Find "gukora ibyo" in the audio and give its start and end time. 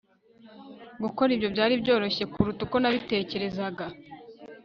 1.03-1.49